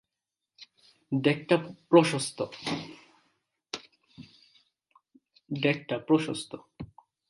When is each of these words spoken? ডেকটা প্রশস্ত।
ডেকটা 1.11 1.57
প্রশস্ত। 6.07 6.51